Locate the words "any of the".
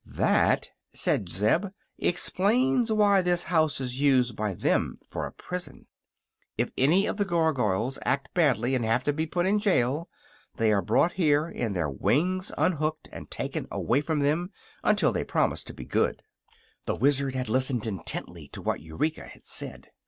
6.75-7.23